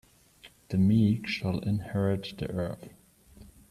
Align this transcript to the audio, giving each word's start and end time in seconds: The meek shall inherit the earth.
The 0.69 0.79
meek 0.79 1.27
shall 1.27 1.59
inherit 1.59 2.33
the 2.39 2.49
earth. 2.49 2.89